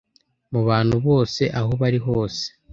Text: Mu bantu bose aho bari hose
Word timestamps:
Mu 0.53 0.61
bantu 0.69 0.95
bose 1.07 1.43
aho 1.59 1.71
bari 1.81 1.99
hose 2.05 2.43